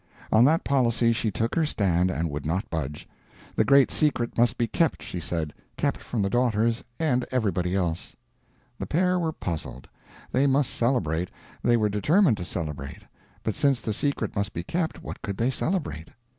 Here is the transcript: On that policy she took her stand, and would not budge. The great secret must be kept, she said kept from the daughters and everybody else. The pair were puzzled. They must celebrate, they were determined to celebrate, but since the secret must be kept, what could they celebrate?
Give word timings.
On 0.31 0.45
that 0.45 0.63
policy 0.63 1.13
she 1.13 1.29
took 1.29 1.53
her 1.53 1.63
stand, 1.63 2.09
and 2.09 2.31
would 2.31 2.43
not 2.43 2.67
budge. 2.71 3.07
The 3.55 3.63
great 3.63 3.91
secret 3.91 4.35
must 4.35 4.57
be 4.57 4.65
kept, 4.65 5.03
she 5.03 5.19
said 5.19 5.53
kept 5.77 5.99
from 6.01 6.23
the 6.23 6.29
daughters 6.31 6.83
and 6.99 7.23
everybody 7.29 7.75
else. 7.75 8.15
The 8.79 8.87
pair 8.87 9.19
were 9.19 9.31
puzzled. 9.31 9.87
They 10.31 10.47
must 10.47 10.71
celebrate, 10.73 11.29
they 11.61 11.77
were 11.77 11.87
determined 11.87 12.37
to 12.37 12.45
celebrate, 12.45 13.03
but 13.43 13.55
since 13.55 13.79
the 13.79 13.93
secret 13.93 14.35
must 14.35 14.53
be 14.53 14.63
kept, 14.63 15.03
what 15.03 15.21
could 15.21 15.37
they 15.37 15.51
celebrate? 15.51 16.07